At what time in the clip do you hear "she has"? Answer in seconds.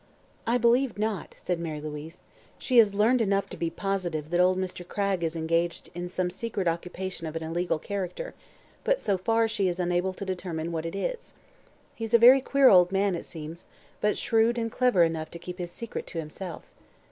2.57-2.95